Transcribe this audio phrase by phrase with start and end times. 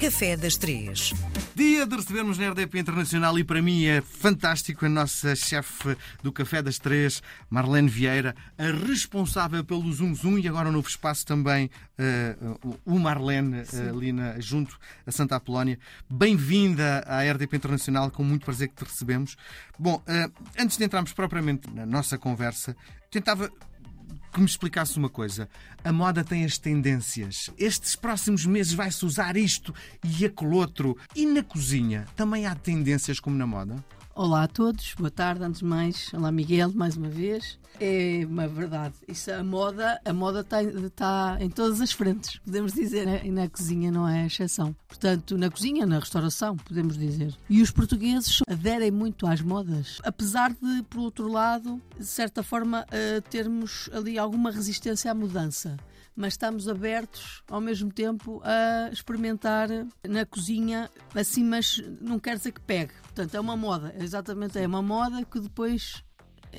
[0.00, 1.12] Café das Três.
[1.54, 6.32] Dia de recebermos na RDP Internacional e para mim é fantástico a nossa chefe do
[6.32, 11.26] Café das Três, Marlene Vieira, a responsável pelo Zoom Zoom e agora um novo espaço
[11.26, 15.78] também, uh, o Marlene, uh, ali na, junto a Santa Apolónia.
[16.08, 19.36] Bem-vinda à RDP Internacional, com muito prazer que te recebemos.
[19.78, 22.74] Bom, uh, antes de entrarmos propriamente na nossa conversa,
[23.10, 23.52] tentava
[24.32, 25.48] que me explicasse uma coisa.
[25.84, 27.50] A moda tem as tendências.
[27.58, 29.74] Estes próximos meses vai-se usar isto
[30.04, 30.96] e aquele outro.
[31.14, 33.84] E na cozinha também há tendências como na moda?
[34.22, 36.12] Olá a todos, boa tarde, antes de mais.
[36.12, 37.58] Olá Miguel, mais uma vez.
[37.80, 38.94] É uma verdade.
[39.08, 43.48] Isso, a moda, a moda está, está em todas as frentes, podemos dizer, e na
[43.48, 44.76] cozinha não é exceção.
[44.86, 47.34] Portanto, na cozinha, na restauração, podemos dizer.
[47.48, 52.84] E os portugueses aderem muito às modas, apesar de, por outro lado, de certa forma,
[52.84, 55.78] uh, termos ali alguma resistência à mudança
[56.14, 59.68] mas estamos abertos ao mesmo tempo a experimentar
[60.06, 62.92] na cozinha, assim, mas não quer dizer que pegue.
[63.02, 66.02] Portanto, é uma moda, exatamente, é uma moda que depois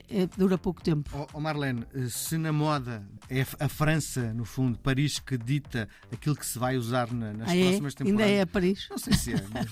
[0.09, 1.27] é, dura pouco tempo.
[1.33, 6.45] Oh, Marlene, se na moda é a França, no fundo, Paris, que dita aquilo que
[6.45, 7.97] se vai usar na, nas ah, próximas é?
[7.97, 8.27] temporadas.
[8.27, 8.88] Ainda é Paris?
[8.89, 9.67] Não sei se é, mas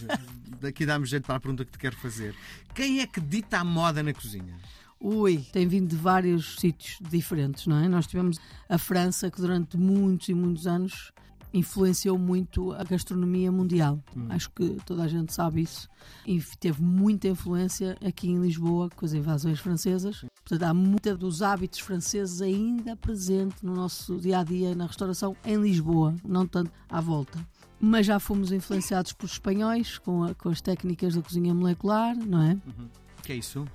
[0.60, 2.36] daqui dá-me jeito para a pergunta que te quero fazer.
[2.74, 4.58] Quem é que dita a moda na cozinha?
[5.02, 7.88] Ui, tem vindo de vários sítios diferentes, não é?
[7.88, 11.12] Nós tivemos a França, que durante muitos e muitos anos
[11.54, 14.00] influenciou muito a gastronomia mundial.
[14.16, 14.28] Hum.
[14.30, 15.90] Acho que toda a gente sabe isso.
[16.26, 20.26] E teve muita influência aqui em Lisboa com as invasões francesas.
[20.44, 25.36] Portanto, há muita dos hábitos franceses ainda presente no nosso dia a dia na restauração
[25.44, 27.40] em Lisboa, não tanto à volta.
[27.80, 32.42] Mas já fomos influenciados por espanhóis com, a, com as técnicas da cozinha molecular, não
[32.42, 32.52] é?
[32.52, 32.90] Uhum.
[33.24, 33.66] que é isso?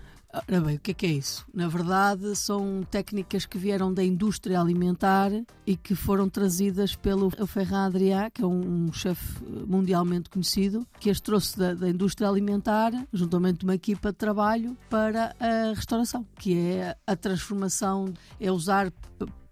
[0.48, 1.46] Ora bem, o que é que é isso?
[1.54, 5.30] Na verdade, são técnicas que vieram da indústria alimentar
[5.64, 11.08] e que foram trazidas pelo Ferran Adrià, que é um, um chefe mundialmente conhecido, que
[11.08, 16.26] as trouxe da, da, indústria alimentar, juntamente de uma equipa de trabalho, para a restauração,
[16.36, 18.92] que é a transformação, é usar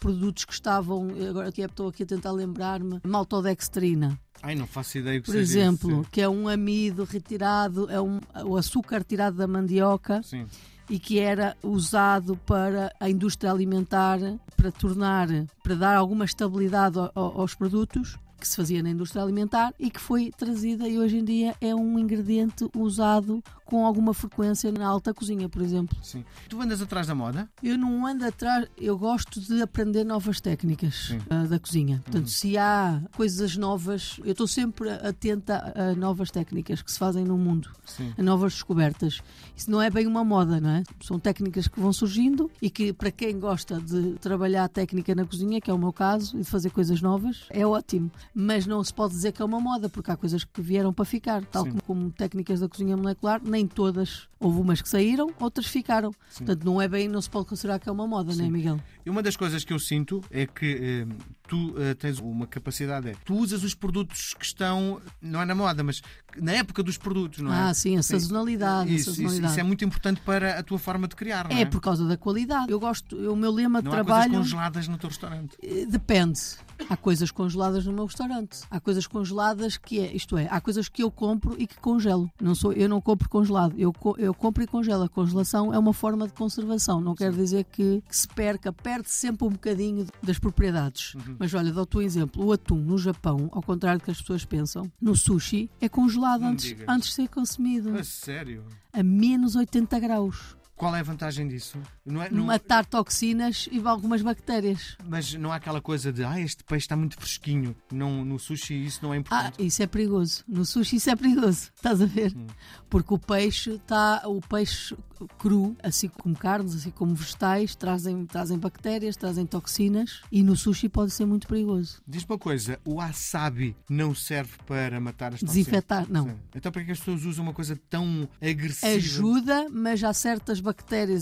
[0.00, 4.18] produtos que estavam, agora aqui estou aqui a tentar lembrar-me, maltodextrina.
[4.42, 6.10] Ai, não faço ideia que Por exemplo, isso.
[6.10, 10.20] que é um amido retirado, é um, o açúcar tirado da mandioca.
[10.24, 10.44] Sim
[10.92, 14.19] e que era usado para a indústria alimentar
[14.54, 15.26] para tornar,
[15.62, 20.31] para dar alguma estabilidade aos produtos que se fazia na indústria alimentar e que foi
[20.36, 25.48] trazida e hoje em dia é um ingrediente usado com alguma frequência na alta cozinha,
[25.48, 25.96] por exemplo.
[26.02, 26.22] Sim.
[26.46, 27.48] Tu andas atrás da moda?
[27.62, 32.02] Eu não ando atrás, eu gosto de aprender novas técnicas uh, da cozinha.
[32.04, 32.30] Portanto, uhum.
[32.30, 37.38] se há coisas novas, eu estou sempre atenta a novas técnicas que se fazem no
[37.38, 38.12] mundo, Sim.
[38.18, 39.22] a novas descobertas.
[39.56, 40.82] Isso não é bem uma moda, não é?
[41.00, 45.24] São técnicas que vão surgindo e que, para quem gosta de trabalhar a técnica na
[45.24, 48.10] cozinha, que é o meu caso, e de fazer coisas novas, é ótimo.
[48.34, 51.06] Mas não se pode dizer que é uma moda, porque há coisas que vieram para
[51.06, 54.28] ficar, tal como, como técnicas da cozinha molecular, nem todas.
[54.42, 56.10] Houve umas que saíram, outras ficaram.
[56.28, 56.44] Sim.
[56.44, 58.80] Portanto, não é bem, não se pode considerar que é uma moda, não é, Miguel?
[59.06, 61.14] E uma das coisas que eu sinto é que eh,
[61.47, 65.54] tu eh, tens uma capacidade, é, tu usas os produtos que estão, não é na
[65.54, 66.02] moda, mas
[66.41, 67.70] na época dos produtos, não é?
[67.70, 68.94] Ah, sim, a sazonalidade.
[68.94, 69.44] Isso, a sazonalidade.
[69.44, 71.62] Isso, isso, é muito importante para a tua forma de criar, não é?
[71.62, 72.70] É por causa da qualidade.
[72.70, 74.22] Eu gosto, o meu lema não de trabalho.
[74.22, 75.56] Há coisas congeladas no teu restaurante?
[75.62, 76.41] Eh, depende.
[76.88, 78.60] Há coisas congeladas no meu restaurante.
[78.70, 82.31] Há coisas congeladas que é, isto é, há coisas que eu compro e que congelo.
[82.41, 83.75] Não sou, eu não compro congelado.
[83.78, 85.04] Eu, eu compro e congelo.
[85.04, 87.00] A congelação é uma forma de conservação.
[87.00, 91.15] Não quer dizer que, que, se perca, perde sempre um bocadinho das propriedades.
[91.15, 91.37] Uhum.
[91.38, 92.44] Mas olha, dou-te um exemplo.
[92.44, 96.44] O atum no Japão, ao contrário do que as pessoas pensam, no sushi é congelado
[96.44, 97.97] antes, antes de ser consumido.
[97.97, 98.65] A sério?
[98.93, 100.56] A menos 80 graus.
[100.82, 101.78] Qual é a vantagem disso?
[102.04, 102.47] Não é, não...
[102.47, 104.97] Matar toxinas e algumas bactérias.
[105.09, 107.76] Mas não há aquela coisa de ah, este peixe está muito fresquinho.
[107.93, 109.54] Não, no sushi isso não é importante.
[109.60, 110.43] Ah, isso é perigoso.
[110.48, 111.70] No sushi isso é perigoso.
[111.76, 112.34] Estás a ver?
[112.37, 112.48] Hum.
[112.91, 114.22] Porque o peixe está.
[114.26, 114.97] O peixe
[115.38, 120.88] cru, assim como carnes, assim como vegetais, trazem, trazem bactérias, trazem toxinas e no sushi
[120.88, 122.03] pode ser muito perigoso.
[122.04, 125.54] Diz uma coisa, o wasabi não serve para matar as toxinas?
[125.54, 126.37] Desinfetar, não.
[126.52, 128.94] Então para que as pessoas usam uma coisa tão agressiva?
[128.94, 130.71] Ajuda, mas há certas bactérias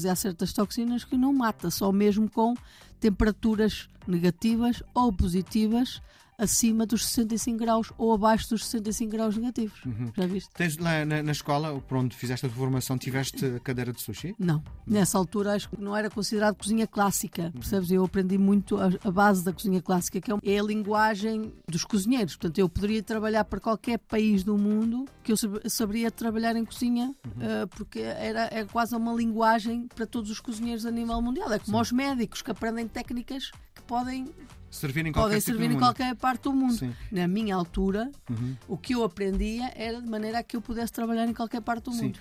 [0.04, 2.54] e há certas toxinas que não mata, só mesmo com
[2.98, 6.00] temperaturas negativas ou positivas
[6.40, 9.78] acima dos 65 graus ou abaixo dos 65 graus negativos.
[9.84, 10.10] Uhum.
[10.16, 10.50] Já viste?
[10.54, 14.00] Tens lá na, na, escola, por onde fizeste a tua formação, tiveste a cadeira de
[14.00, 14.34] sushi?
[14.38, 14.56] Não.
[14.56, 14.62] Uhum.
[14.86, 17.44] Nessa altura acho que não era considerado cozinha clássica.
[17.44, 17.52] Uhum.
[17.52, 17.90] Percebes?
[17.90, 21.84] Eu aprendi muito a, a, base da cozinha clássica, que é, é a linguagem dos
[21.84, 22.36] cozinheiros.
[22.36, 25.36] Portanto, eu poderia trabalhar para qualquer país do mundo que eu
[25.68, 30.86] saberia trabalhar em cozinha, uh, porque era é quase uma linguagem para todos os cozinheiros
[30.86, 31.52] a nível mundial.
[31.52, 31.82] É como Sim.
[31.82, 34.26] os médicos que aprendem técnicas que podem
[34.70, 36.74] Servir em podem sítio servir do em qualquer parte do mundo.
[36.74, 36.94] Sim.
[37.10, 38.56] Na minha altura, Uhum.
[38.68, 41.84] o que eu aprendia era de maneira a que eu pudesse trabalhar em qualquer parte
[41.84, 42.04] do Sim.
[42.04, 42.20] mundo.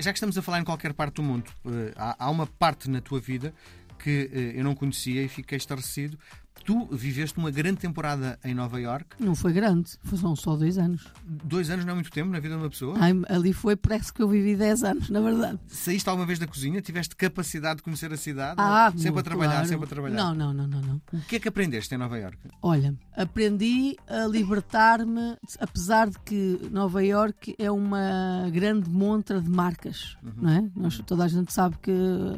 [0.00, 2.88] Já que estamos a falar em qualquer parte do mundo, eh, há, há uma parte
[2.88, 3.52] na tua vida
[3.98, 6.18] que eh, eu não conhecia e fiquei estarrecido.
[6.64, 9.16] Tu viveste uma grande temporada em Nova York.
[9.18, 11.06] Não foi grande, foram só dois anos.
[11.24, 12.96] Dois anos não é muito tempo na vida de uma pessoa.
[12.98, 15.58] Ai, ali foi, parece que eu vivi 10 anos, na verdade.
[15.66, 16.80] Saíste alguma vez da cozinha?
[16.80, 18.54] Tiveste capacidade de conhecer a cidade?
[18.58, 19.68] Ah, sempre a trabalhar, claro.
[19.68, 20.16] sempre a trabalhar.
[20.16, 21.02] Não, não, não, não, não.
[21.12, 22.38] O que é que aprendeste em Nova York?
[22.62, 30.16] Olha, aprendi a libertar-me, apesar de que Nova York é uma grande montra de marcas,
[30.36, 30.70] não é?
[30.76, 31.92] Nós, toda a gente sabe que,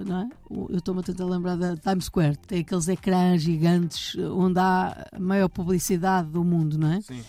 [0.07, 0.29] não é?
[0.71, 5.19] Eu estou-me a tentar lembrar da Times Square, tem aqueles ecrãs gigantes onde há a
[5.21, 7.01] maior publicidade do mundo, não é?
[7.01, 7.23] Sim.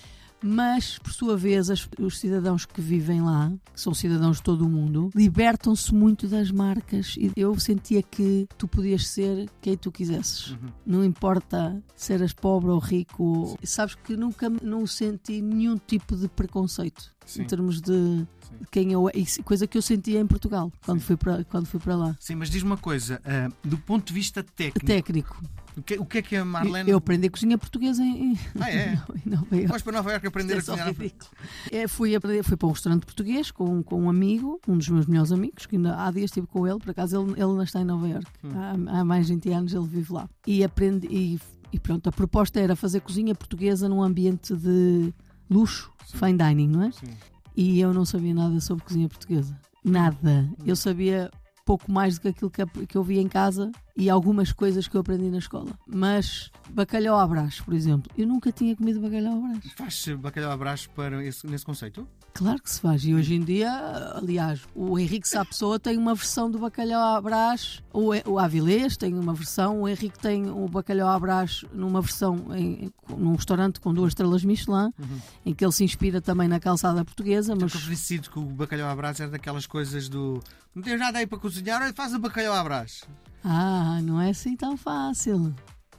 [0.45, 4.65] Mas, por sua vez, as- os cidadãos que vivem lá, que são cidadãos de todo
[4.65, 7.15] o mundo, libertam-se muito das marcas.
[7.17, 10.49] E eu sentia que tu podias ser quem tu quisesses.
[10.51, 10.57] Uhum.
[10.85, 13.57] Não importa se eras pobre ou rico.
[13.63, 17.43] Sabes que nunca não senti nenhum tipo de preconceito Sim.
[17.43, 18.25] em termos de
[18.61, 21.05] de quem eu isso, coisa que eu sentia em Portugal quando Sim.
[21.07, 22.15] fui para quando fui para lá.
[22.19, 25.41] Sim, mas diz-me uma coisa, ah, do ponto de vista técnico, Técnico.
[25.75, 26.89] o, que, o que é que a Marlene.
[26.89, 28.93] Eu aprendi cozinha portuguesa em, Ah, é?
[29.25, 29.83] em Nova Iorque.
[29.83, 30.93] Para Nova Iorque aprender a é só cozinhar?
[30.95, 31.31] ridículo.
[31.71, 35.07] É, fui, aprender- fui para um restaurante português com, com um amigo, um dos meus
[35.07, 37.85] melhores amigos, que ainda há dias estive com ele, por acaso ele, ele está em
[37.85, 38.31] Nova Iorque.
[38.43, 38.49] Hum.
[38.87, 40.29] Há, há mais de 20 anos ele vive lá.
[40.45, 41.07] E aprendi.
[41.09, 41.39] E,
[41.73, 45.11] e pronto, a proposta era fazer cozinha portuguesa num ambiente de
[45.53, 46.17] luxo, Sim.
[46.17, 46.91] fine dining, não é?
[46.91, 47.13] Sim.
[47.55, 49.57] E eu não sabia nada sobre cozinha portuguesa.
[49.83, 50.49] Nada.
[50.65, 51.29] Eu sabia
[51.65, 52.51] pouco mais do que aquilo
[52.87, 55.71] que, eu via em casa e algumas coisas que eu aprendi na escola.
[55.87, 59.73] Mas bacalhau à brás, por exemplo, eu nunca tinha comido bacalhau à brás.
[59.77, 62.07] Faz bacalhau à brás para esse, nesse conceito?
[62.35, 63.05] Claro que se faz.
[63.05, 63.69] E hoje em dia,
[64.15, 68.97] aliás, o Henrique Sá Pessoa tem uma versão do bacalhau à brás, o, o Avilés
[68.97, 73.79] tem uma versão, o Henrique tem o bacalhau à brás numa versão em, num restaurante
[73.79, 75.19] com duas estrelas Michelin, Uhum.
[75.45, 77.73] em que ele se inspira também na calçada portuguesa, Mas...
[77.75, 80.41] Eu preciso que o bacalhau à brás era daquelas coisas do.
[80.73, 83.03] Não tenho nada aí para cozinhar, olha, faz o bacalhau à brás.
[83.43, 85.53] Ah, não é assim tão fácil.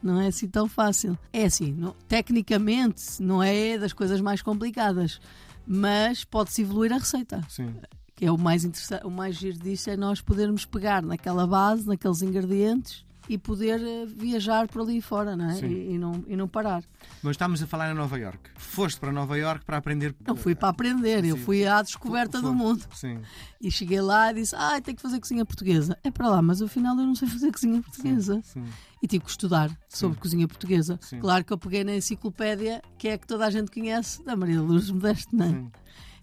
[0.05, 1.19] Não é assim tão fácil.
[1.33, 5.19] É assim, não- tecnicamente não é das coisas mais complicadas,
[5.67, 7.41] mas pode-se evoluir a receita.
[7.49, 7.75] Sim.
[8.15, 11.87] Que é o mais interessante, o mais giro disso é nós podermos pegar naquela base,
[11.87, 15.55] naqueles ingredientes e poder eh, viajar por ali fora, não é?
[15.55, 15.67] Sim.
[15.67, 16.82] E, e não, e não parar.
[17.23, 18.50] Mas estamos a falar em Nova York.
[18.56, 20.15] Foste para Nova York para aprender.
[20.26, 21.43] Não fui para aprender, eu Sim.
[21.43, 22.56] fui à descoberta do Foste.
[22.59, 22.87] mundo.
[22.94, 23.21] Sim.
[23.61, 25.99] E cheguei lá e disse: Ah, tenho que fazer cozinha portuguesa.
[26.05, 28.41] É para lá, mas afinal eu não sei fazer cozinha portuguesa.
[28.44, 28.65] Sim.
[29.03, 30.20] e tive que estudar sobre Sim.
[30.20, 30.99] cozinha portuguesa.
[31.03, 31.19] Sim.
[31.20, 34.35] Claro que eu peguei na enciclopédia, que é a que toda a gente conhece, da
[34.37, 35.49] Maria Lourdes Modesto, não é?
[35.49, 35.70] Sim.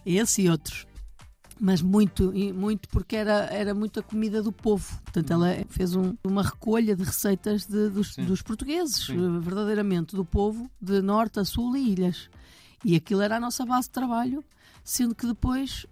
[0.06, 0.88] Esse e outros.
[1.64, 5.00] Mas muito, e muito porque era, era muito a comida do povo.
[5.04, 8.26] Portanto, ela fez um- uma recolha de receitas de- dos, Uhum.
[8.26, 9.14] Dos portugueses, Sim.
[9.14, 12.30] eh, verdadeiramente, do povo, de norte a sul e ilhas.
[12.84, 14.44] E aquilo era a nossa base de trabalho,
[14.84, 15.86] sendo que depois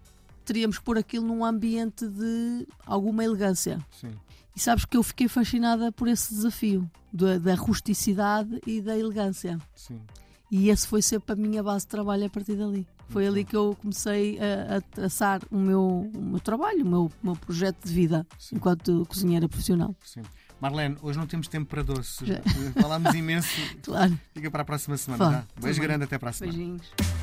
[0.44, 3.78] teríamos que pôr aquilo num ambiente de alguma elegância.
[3.92, 4.10] Sim.
[4.56, 9.56] E sabes que eu fiquei fascinada por esse desafio da, da rusticidade e da elegância.
[9.76, 10.00] Sim.
[10.50, 12.84] E esse foi sempre a minha base de trabalho a partir dali.
[13.10, 17.04] Foi ali que eu comecei a, a traçar o meu, o meu trabalho, o meu,
[17.06, 18.56] o meu projeto de vida Sim.
[18.56, 19.94] enquanto cozinheira profissional.
[20.04, 20.22] Sim.
[20.60, 22.24] Marlene, hoje não temos tempo para doce.
[22.24, 22.40] Já.
[22.80, 23.48] Falámos imenso.
[23.82, 24.18] Claro.
[24.34, 25.46] Fica para a próxima semana.
[25.54, 26.56] Tudo Beijo grande, até para a semana.
[26.56, 27.19] Beijinhos.